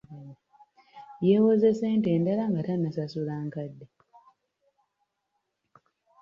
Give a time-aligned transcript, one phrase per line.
[1.25, 3.85] Yeewoze ssente endala nga tannasasula nkadde.